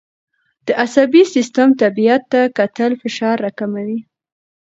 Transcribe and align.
د 0.65 0.67
عصبي 0.83 1.23
سیستم 1.33 1.67
طبیعت 1.81 2.21
ته 2.31 2.41
کتل 2.57 2.91
فشار 3.01 3.35
راکموي. 3.45 3.99